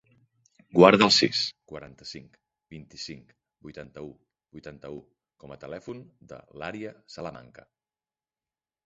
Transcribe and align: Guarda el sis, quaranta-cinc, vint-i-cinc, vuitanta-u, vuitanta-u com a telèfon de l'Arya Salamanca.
Guarda 0.75 1.07
el 1.07 1.11
sis, 1.15 1.41
quaranta-cinc, 1.73 2.39
vint-i-cinc, 2.75 3.35
vuitanta-u, 3.67 4.09
vuitanta-u 4.55 4.97
com 5.45 5.55
a 5.57 5.59
telèfon 5.65 6.01
de 6.33 6.41
l'Arya 6.63 6.95
Salamanca. 7.19 7.67